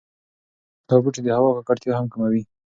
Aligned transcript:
دا 0.87 0.95
بوټي 1.03 1.21
د 1.23 1.27
هوا 1.37 1.49
ککړتیا 1.57 1.93
هم 1.97 2.05
کموي. 2.13 2.41